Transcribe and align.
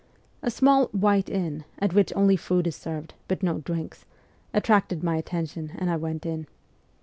A 0.41 0.49
small' 0.49 0.87
white 0.99 1.29
inn' 1.29 1.63
at 1.77 1.93
which 1.93 2.11
only 2.15 2.35
food 2.35 2.65
is 2.65 2.75
served, 2.75 3.13
but 3.27 3.43
no 3.43 3.59
drinks, 3.59 4.03
attracted 4.51 5.03
my 5.03 5.15
attention 5.15 5.73
and 5.75 5.91
I 5.91 5.95
went 5.95 6.25
in. 6.25 6.47